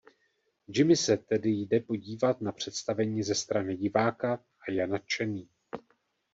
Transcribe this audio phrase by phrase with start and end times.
[0.67, 5.49] Jimmy se tedy jde podívat na představení ze strany diváka a je nadšený.